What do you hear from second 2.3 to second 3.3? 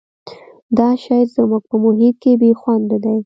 بې خونده دی.